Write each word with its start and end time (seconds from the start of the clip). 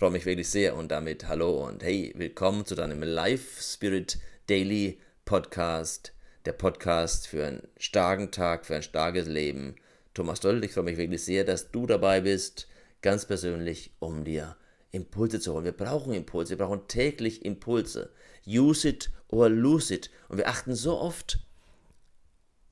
freue 0.00 0.12
mich 0.12 0.24
wirklich 0.24 0.48
sehr 0.48 0.76
und 0.76 0.90
damit 0.90 1.28
hallo 1.28 1.66
und 1.66 1.82
hey, 1.82 2.10
willkommen 2.16 2.64
zu 2.64 2.74
deinem 2.74 3.02
Life 3.02 3.62
Spirit 3.62 4.18
Daily 4.46 4.98
Podcast. 5.26 6.14
Der 6.46 6.54
Podcast 6.54 7.26
für 7.26 7.46
einen 7.46 7.68
starken 7.76 8.30
Tag, 8.30 8.64
für 8.64 8.76
ein 8.76 8.82
starkes 8.82 9.26
Leben. 9.26 9.74
Thomas 10.14 10.40
Doll, 10.40 10.64
ich 10.64 10.72
freue 10.72 10.84
mich 10.84 10.96
wirklich 10.96 11.22
sehr, 11.22 11.44
dass 11.44 11.70
du 11.70 11.86
dabei 11.86 12.22
bist, 12.22 12.66
ganz 13.02 13.26
persönlich, 13.26 13.92
um 13.98 14.24
dir 14.24 14.56
Impulse 14.90 15.38
zu 15.38 15.52
holen. 15.52 15.66
Wir 15.66 15.72
brauchen 15.72 16.14
Impulse, 16.14 16.58
wir 16.58 16.64
brauchen 16.64 16.88
täglich 16.88 17.44
Impulse. 17.44 18.10
Use 18.46 18.88
it 18.88 19.10
or 19.28 19.50
lose 19.50 19.92
it. 19.92 20.08
Und 20.30 20.38
wir 20.38 20.48
achten 20.48 20.74
so 20.74 20.96
oft 20.98 21.40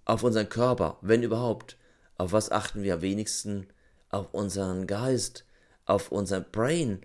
auf 0.06 0.22
unseren 0.22 0.48
Körper, 0.48 0.96
wenn 1.02 1.22
überhaupt. 1.22 1.76
Auf 2.16 2.32
was 2.32 2.50
achten 2.50 2.84
wir 2.84 2.94
am 2.94 3.02
wenigsten? 3.02 3.66
Auf 4.08 4.32
unseren 4.32 4.86
Geist, 4.86 5.44
auf 5.84 6.10
unser 6.10 6.40
Brain. 6.40 7.02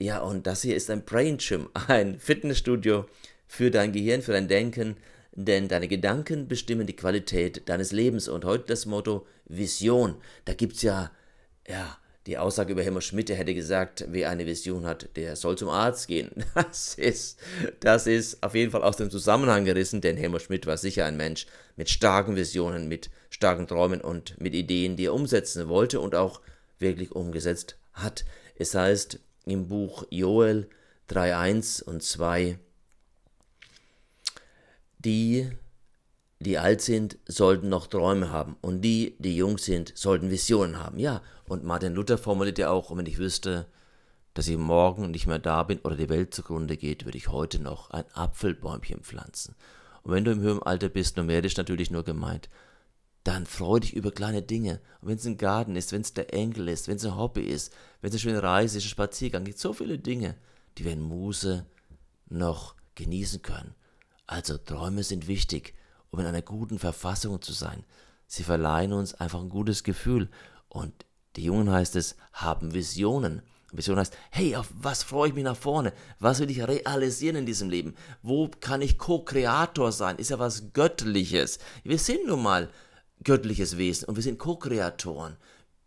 Ja, 0.00 0.20
und 0.20 0.46
das 0.46 0.62
hier 0.62 0.76
ist 0.76 0.88
ein 0.88 1.04
Brain 1.04 1.36
Gym, 1.36 1.68
ein 1.88 2.18
Fitnessstudio 2.18 3.04
für 3.46 3.70
dein 3.70 3.92
Gehirn, 3.92 4.22
für 4.22 4.32
dein 4.32 4.48
Denken, 4.48 4.96
denn 5.32 5.68
deine 5.68 5.88
Gedanken 5.88 6.48
bestimmen 6.48 6.86
die 6.86 6.96
Qualität 6.96 7.68
deines 7.68 7.92
Lebens. 7.92 8.26
Und 8.26 8.46
heute 8.46 8.64
das 8.64 8.86
Motto 8.86 9.26
Vision. 9.44 10.16
Da 10.46 10.54
gibt 10.54 10.76
es 10.76 10.82
ja, 10.82 11.10
ja, 11.68 11.98
die 12.26 12.38
Aussage 12.38 12.72
über 12.72 12.82
Helmut 12.82 13.04
Schmidt, 13.04 13.28
der 13.28 13.36
hätte 13.36 13.54
gesagt, 13.54 14.06
wer 14.08 14.30
eine 14.30 14.46
Vision 14.46 14.86
hat, 14.86 15.10
der 15.16 15.36
soll 15.36 15.58
zum 15.58 15.68
Arzt 15.68 16.08
gehen. 16.08 16.30
Das 16.54 16.94
ist, 16.94 17.38
das 17.80 18.06
ist 18.06 18.42
auf 18.42 18.54
jeden 18.54 18.70
Fall 18.70 18.82
aus 18.82 18.96
dem 18.96 19.10
Zusammenhang 19.10 19.66
gerissen, 19.66 20.00
denn 20.00 20.16
Helmut 20.16 20.42
Schmidt 20.42 20.66
war 20.66 20.78
sicher 20.78 21.04
ein 21.04 21.18
Mensch 21.18 21.46
mit 21.76 21.90
starken 21.90 22.36
Visionen, 22.36 22.88
mit 22.88 23.10
starken 23.28 23.66
Träumen 23.66 24.00
und 24.00 24.40
mit 24.40 24.54
Ideen, 24.54 24.96
die 24.96 25.06
er 25.06 25.14
umsetzen 25.14 25.68
wollte 25.68 26.00
und 26.00 26.14
auch 26.14 26.40
wirklich 26.78 27.12
umgesetzt 27.12 27.76
hat. 27.92 28.24
Es 28.56 28.74
heißt 28.74 29.18
im 29.44 29.68
Buch 29.68 30.04
Joel 30.10 30.68
3.1 31.08 31.82
und 31.82 32.02
2, 32.02 32.58
die 34.98 35.50
die 36.40 36.58
alt 36.58 36.80
sind, 36.80 37.18
sollten 37.26 37.68
noch 37.68 37.86
Träume 37.86 38.30
haben 38.30 38.56
und 38.62 38.80
die, 38.80 39.14
die 39.18 39.36
jung 39.36 39.58
sind, 39.58 39.92
sollten 39.94 40.30
Visionen 40.30 40.78
haben. 40.78 40.98
Ja, 40.98 41.20
und 41.46 41.64
Martin 41.64 41.94
Luther 41.94 42.16
formuliert 42.16 42.58
ja 42.58 42.70
auch, 42.70 42.96
wenn 42.96 43.04
ich 43.04 43.18
wüsste, 43.18 43.66
dass 44.32 44.48
ich 44.48 44.56
morgen 44.56 45.10
nicht 45.10 45.26
mehr 45.26 45.38
da 45.38 45.62
bin 45.64 45.80
oder 45.80 45.96
die 45.96 46.08
Welt 46.08 46.32
zugrunde 46.32 46.78
geht, 46.78 47.04
würde 47.04 47.18
ich 47.18 47.28
heute 47.28 47.60
noch 47.60 47.90
ein 47.90 48.04
Apfelbäumchen 48.14 49.02
pflanzen. 49.02 49.54
Und 50.02 50.12
wenn 50.12 50.24
du 50.24 50.30
im 50.30 50.40
höheren 50.40 50.62
Alter 50.62 50.88
bist, 50.88 51.18
numerisch 51.18 51.58
natürlich 51.58 51.90
nur 51.90 52.04
gemeint, 52.04 52.48
dann 53.24 53.46
freu 53.46 53.80
dich 53.80 53.94
über 53.94 54.12
kleine 54.12 54.42
Dinge. 54.42 54.80
Und 55.00 55.08
wenn 55.08 55.16
es 55.16 55.26
ein 55.26 55.36
Garten 55.36 55.76
ist, 55.76 55.92
wenn 55.92 56.00
es 56.00 56.14
der 56.14 56.32
Enkel 56.32 56.68
ist, 56.68 56.88
wenn 56.88 56.96
es 56.96 57.04
ein 57.04 57.16
Hobby 57.16 57.42
ist, 57.42 57.72
wenn 58.00 58.08
es 58.08 58.14
eine 58.14 58.20
schöne 58.20 58.42
Reise 58.42 58.78
ist, 58.78 58.84
ein 58.84 58.90
Spaziergang, 58.90 59.44
gibt 59.44 59.58
so 59.58 59.72
viele 59.72 59.98
Dinge, 59.98 60.36
die 60.78 60.84
wir 60.84 60.92
in 60.92 61.02
Muse 61.02 61.66
noch 62.28 62.74
genießen 62.94 63.42
können. 63.42 63.74
Also 64.26 64.56
Träume 64.58 65.02
sind 65.02 65.26
wichtig 65.26 65.74
um 66.10 66.20
in 66.20 66.26
einer 66.26 66.42
guten 66.42 66.78
Verfassung 66.78 67.40
zu 67.40 67.52
sein. 67.52 67.84
Sie 68.26 68.42
verleihen 68.42 68.92
uns 68.92 69.14
einfach 69.14 69.40
ein 69.40 69.48
gutes 69.48 69.84
Gefühl. 69.84 70.28
Und 70.68 70.92
die 71.36 71.44
Jungen 71.44 71.70
heißt 71.70 71.96
es, 71.96 72.16
haben 72.32 72.74
Visionen. 72.74 73.42
Vision 73.72 73.98
heißt, 73.98 74.16
hey, 74.30 74.56
auf 74.56 74.68
was 74.74 75.04
freue 75.04 75.28
ich 75.28 75.34
mich 75.34 75.44
nach 75.44 75.56
vorne? 75.56 75.92
Was 76.18 76.40
will 76.40 76.50
ich 76.50 76.66
realisieren 76.66 77.36
in 77.36 77.46
diesem 77.46 77.70
Leben? 77.70 77.94
Wo 78.22 78.48
kann 78.48 78.82
ich 78.82 78.98
Co-Kreator 78.98 79.92
sein? 79.92 80.16
Ist 80.16 80.30
ja 80.30 80.40
was 80.40 80.72
Göttliches. 80.72 81.60
Wir 81.84 81.98
sind 81.98 82.26
nun 82.26 82.42
mal 82.42 82.68
göttliches 83.24 83.78
Wesen 83.78 84.08
und 84.08 84.16
wir 84.16 84.22
sind 84.22 84.38
Co-Kreatoren. 84.38 85.36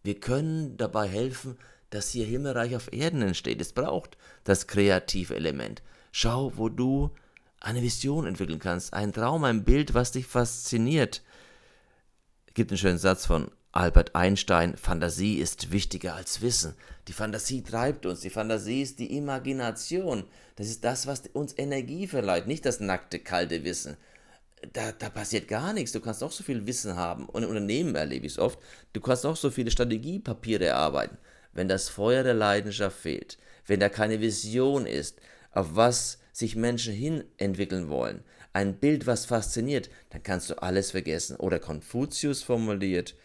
Wir 0.03 0.19
können 0.19 0.77
dabei 0.77 1.07
helfen, 1.07 1.57
dass 1.89 2.09
hier 2.09 2.25
Himmelreich 2.25 2.75
auf 2.75 2.91
Erden 2.91 3.21
entsteht. 3.21 3.61
Es 3.61 3.73
braucht 3.73 4.17
das 4.43 4.67
kreative 4.67 5.35
Element. 5.35 5.81
Schau, 6.11 6.53
wo 6.55 6.69
du 6.69 7.11
eine 7.59 7.81
Vision 7.81 8.25
entwickeln 8.27 8.59
kannst, 8.59 8.93
ein 8.93 9.13
Traum, 9.13 9.43
ein 9.45 9.63
Bild, 9.63 9.93
was 9.93 10.11
dich 10.11 10.27
fasziniert. 10.27 11.21
Es 12.47 12.53
gibt 12.53 12.71
einen 12.71 12.77
schönen 12.77 12.97
Satz 12.97 13.25
von 13.25 13.49
Albert 13.71 14.13
Einstein, 14.13 14.77
Fantasie 14.77 15.37
ist 15.39 15.71
wichtiger 15.71 16.13
als 16.13 16.41
Wissen. 16.41 16.75
Die 17.07 17.13
Fantasie 17.13 17.63
treibt 17.63 18.05
uns, 18.05 18.19
die 18.19 18.29
Fantasie 18.29 18.83
ist 18.83 18.99
die 18.99 19.17
Imagination. 19.17 20.25
Das 20.55 20.67
ist 20.67 20.83
das, 20.83 21.07
was 21.07 21.23
uns 21.33 21.57
Energie 21.57 22.05
verleiht, 22.05 22.45
nicht 22.45 22.65
das 22.65 22.79
nackte, 22.79 23.17
kalte 23.17 23.63
Wissen. 23.63 23.97
Da, 24.71 24.91
da 24.93 25.09
passiert 25.09 25.47
gar 25.47 25.73
nichts. 25.73 25.91
Du 25.91 25.99
kannst 25.99 26.23
auch 26.23 26.31
so 26.31 26.43
viel 26.43 26.65
Wissen 26.65 26.95
haben. 26.95 27.27
Und 27.27 27.43
in 27.43 27.49
Unternehmen 27.49 27.95
erlebe 27.95 28.25
ich 28.25 28.33
es 28.33 28.39
oft. 28.39 28.59
Du 28.93 29.01
kannst 29.01 29.25
auch 29.25 29.35
so 29.35 29.51
viele 29.51 29.71
Strategiepapiere 29.71 30.65
erarbeiten. 30.65 31.17
Wenn 31.51 31.67
das 31.67 31.89
Feuer 31.89 32.23
der 32.23 32.33
Leidenschaft 32.33 32.97
fehlt, 32.97 33.37
wenn 33.67 33.79
da 33.79 33.89
keine 33.89 34.21
Vision 34.21 34.85
ist, 34.85 35.19
auf 35.51 35.75
was 35.75 36.19
sich 36.31 36.55
Menschen 36.55 36.93
hin 36.93 37.23
entwickeln 37.37 37.89
wollen, 37.89 38.23
ein 38.53 38.77
Bild, 38.77 39.05
was 39.07 39.25
fasziniert, 39.25 39.89
dann 40.11 40.23
kannst 40.23 40.49
du 40.49 40.61
alles 40.61 40.91
vergessen. 40.91 41.35
Oder 41.35 41.59
Konfuzius 41.59 42.43
formuliert, 42.43 43.15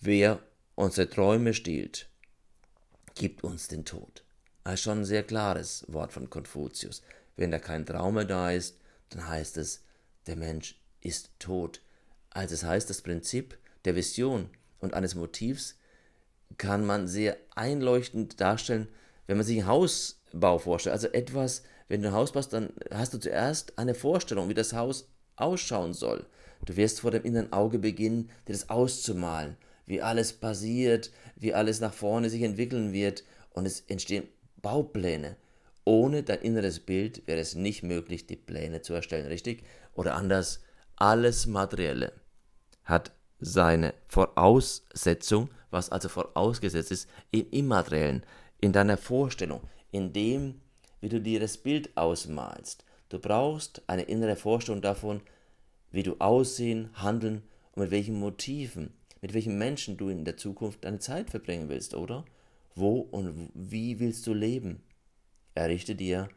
wer 0.00 0.40
unsere 0.74 1.08
Träume 1.08 1.54
stiehlt, 1.54 2.08
gibt 3.14 3.44
uns 3.44 3.68
den 3.68 3.84
Tod. 3.84 4.24
Das 4.64 4.74
ist 4.74 4.82
schon 4.82 5.00
ein 5.00 5.04
sehr 5.04 5.22
klares 5.22 5.84
Wort 5.88 6.12
von 6.12 6.30
Konfuzius. 6.30 7.02
Wenn 7.36 7.50
da 7.50 7.58
kein 7.58 7.86
Traum 7.86 8.26
da 8.26 8.50
ist, 8.50 8.76
dann 9.10 9.26
heißt 9.26 9.56
es, 9.56 9.82
der 10.26 10.36
Mensch 10.36 10.80
ist 11.00 11.30
tot. 11.38 11.80
Also 12.30 12.54
es 12.54 12.64
heißt, 12.64 12.88
das 12.88 13.02
Prinzip 13.02 13.58
der 13.84 13.96
Vision 13.96 14.48
und 14.80 14.94
eines 14.94 15.14
Motivs 15.14 15.76
kann 16.58 16.84
man 16.84 17.08
sehr 17.08 17.36
einleuchtend 17.54 18.40
darstellen, 18.40 18.88
wenn 19.26 19.36
man 19.36 19.46
sich 19.46 19.58
einen 19.58 19.66
Hausbau 19.66 20.58
vorstellt. 20.58 20.92
Also 20.92 21.08
etwas, 21.08 21.62
wenn 21.88 22.02
du 22.02 22.08
ein 22.08 22.14
Haus 22.14 22.32
baust, 22.32 22.52
dann 22.52 22.72
hast 22.90 23.14
du 23.14 23.18
zuerst 23.18 23.78
eine 23.78 23.94
Vorstellung, 23.94 24.48
wie 24.48 24.54
das 24.54 24.72
Haus 24.72 25.08
ausschauen 25.36 25.94
soll. 25.94 26.26
Du 26.64 26.76
wirst 26.76 27.00
vor 27.00 27.10
dem 27.10 27.24
inneren 27.24 27.52
Auge 27.52 27.78
beginnen, 27.78 28.30
dir 28.46 28.52
das 28.52 28.70
auszumalen, 28.70 29.56
wie 29.86 30.00
alles 30.00 30.32
passiert, 30.32 31.10
wie 31.36 31.54
alles 31.54 31.80
nach 31.80 31.92
vorne 31.92 32.30
sich 32.30 32.42
entwickeln 32.42 32.92
wird 32.92 33.24
und 33.50 33.66
es 33.66 33.80
entstehen 33.80 34.28
Baupläne. 34.60 35.36
Ohne 35.84 36.22
dein 36.22 36.40
inneres 36.40 36.80
Bild 36.80 37.26
wäre 37.26 37.40
es 37.40 37.54
nicht 37.54 37.82
möglich, 37.82 38.26
die 38.26 38.36
Pläne 38.36 38.82
zu 38.82 38.94
erstellen, 38.94 39.26
richtig? 39.26 39.64
Oder 39.94 40.14
anders, 40.14 40.62
alles 40.96 41.46
Materielle 41.46 42.12
hat 42.84 43.12
seine 43.40 43.94
Voraussetzung, 44.08 45.50
was 45.70 45.90
also 45.90 46.08
vorausgesetzt 46.08 46.92
ist, 46.92 47.08
im 47.32 47.46
Immateriellen, 47.50 48.24
in 48.60 48.72
deiner 48.72 48.96
Vorstellung, 48.96 49.62
in 49.90 50.12
dem, 50.12 50.60
wie 51.00 51.08
du 51.08 51.20
dir 51.20 51.40
das 51.40 51.58
Bild 51.58 51.96
ausmalst. 51.96 52.84
Du 53.08 53.18
brauchst 53.18 53.82
eine 53.88 54.02
innere 54.02 54.36
Vorstellung 54.36 54.80
davon, 54.80 55.20
wie 55.90 56.04
du 56.04 56.16
aussehen, 56.18 56.90
handeln 56.94 57.42
und 57.72 57.82
mit 57.82 57.90
welchen 57.90 58.18
Motiven, 58.18 58.94
mit 59.20 59.34
welchen 59.34 59.58
Menschen 59.58 59.96
du 59.96 60.08
in 60.08 60.24
der 60.24 60.36
Zukunft 60.36 60.84
deine 60.84 61.00
Zeit 61.00 61.30
verbringen 61.30 61.68
willst, 61.68 61.94
oder? 61.94 62.24
Wo 62.74 63.00
und 63.00 63.50
wie 63.54 63.98
willst 63.98 64.26
du 64.26 64.32
leben? 64.32 64.82
Errichte 65.54 65.94
dir 65.94 66.28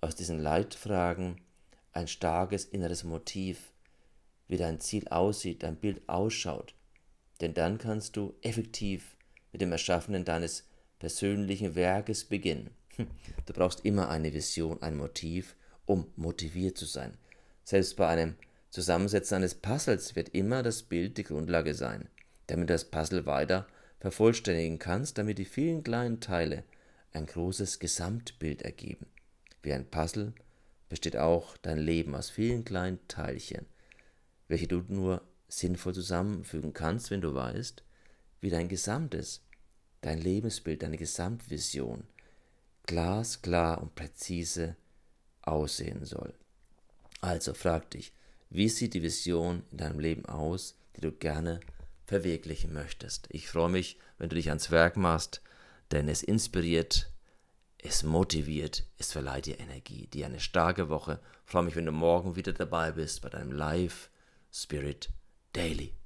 aus 0.00 0.14
diesen 0.14 0.38
Leitfragen 0.38 1.40
ein 1.92 2.08
starkes 2.08 2.64
inneres 2.64 3.04
Motiv, 3.04 3.72
wie 4.46 4.56
dein 4.56 4.80
Ziel 4.80 5.08
aussieht, 5.08 5.62
dein 5.62 5.76
Bild 5.76 6.08
ausschaut. 6.08 6.74
Denn 7.40 7.54
dann 7.54 7.78
kannst 7.78 8.16
du 8.16 8.34
effektiv 8.42 9.16
mit 9.52 9.60
dem 9.60 9.72
Erschaffenen 9.72 10.24
deines 10.24 10.64
persönlichen 10.98 11.74
Werkes 11.74 12.24
beginnen. 12.24 12.70
Du 13.46 13.54
brauchst 13.54 13.84
immer 13.86 14.10
eine 14.10 14.34
Vision, 14.34 14.82
ein 14.82 14.96
Motiv, 14.96 15.56
um 15.86 16.06
motiviert 16.16 16.76
zu 16.76 16.84
sein. 16.84 17.16
Selbst 17.64 17.96
bei 17.96 18.06
einem 18.06 18.34
Zusammensetzen 18.70 19.36
eines 19.36 19.54
Puzzles 19.54 20.16
wird 20.16 20.30
immer 20.30 20.62
das 20.62 20.82
Bild 20.82 21.16
die 21.16 21.24
Grundlage 21.24 21.72
sein, 21.72 22.08
damit 22.48 22.68
du 22.68 22.74
das 22.74 22.84
Puzzle 22.84 23.24
weiter 23.24 23.66
vervollständigen 24.00 24.78
kannst, 24.78 25.16
damit 25.16 25.38
die 25.38 25.46
vielen 25.46 25.82
kleinen 25.82 26.20
Teile 26.20 26.64
ein 27.12 27.26
großes 27.26 27.78
Gesamtbild 27.78 28.62
ergeben. 28.62 29.06
Wie 29.62 29.72
ein 29.72 29.90
Puzzle 29.90 30.32
besteht 30.88 31.16
auch 31.16 31.56
dein 31.58 31.78
Leben 31.78 32.14
aus 32.14 32.30
vielen 32.30 32.64
kleinen 32.64 32.98
Teilchen, 33.08 33.66
welche 34.48 34.68
du 34.68 34.84
nur 34.88 35.22
sinnvoll 35.48 35.94
zusammenfügen 35.94 36.72
kannst, 36.72 37.10
wenn 37.10 37.20
du 37.20 37.34
weißt, 37.34 37.82
wie 38.40 38.50
dein 38.50 38.68
gesamtes, 38.68 39.42
dein 40.00 40.18
Lebensbild, 40.18 40.82
deine 40.82 40.96
Gesamtvision 40.96 42.04
glasklar 42.86 43.82
und 43.82 43.94
präzise 43.94 44.76
aussehen 45.42 46.04
soll. 46.04 46.34
Also 47.20 47.52
frag 47.52 47.90
dich, 47.90 48.12
wie 48.50 48.68
sieht 48.68 48.94
die 48.94 49.02
Vision 49.02 49.62
in 49.70 49.78
deinem 49.78 49.98
Leben 49.98 50.24
aus, 50.26 50.76
die 50.96 51.02
du 51.02 51.12
gerne 51.12 51.60
verwirklichen 52.06 52.72
möchtest? 52.72 53.26
Ich 53.30 53.48
freue 53.48 53.68
mich, 53.68 53.98
wenn 54.18 54.30
du 54.30 54.36
dich 54.36 54.48
ans 54.48 54.70
Werk 54.70 54.96
machst, 54.96 55.42
denn 55.92 56.08
es 56.08 56.22
inspiriert, 56.22 57.10
es 57.78 58.02
motiviert, 58.02 58.84
es 58.98 59.12
verleiht 59.12 59.46
dir 59.46 59.60
Energie, 59.60 60.06
dir 60.06 60.26
eine 60.26 60.40
starke 60.40 60.88
Woche. 60.88 61.20
Ich 61.44 61.52
freue 61.52 61.62
mich, 61.62 61.76
wenn 61.76 61.86
du 61.86 61.92
morgen 61.92 62.36
wieder 62.36 62.52
dabei 62.52 62.92
bist 62.92 63.22
bei 63.22 63.28
deinem 63.28 63.52
Live 63.52 64.10
Spirit 64.52 65.10
Daily. 65.52 65.97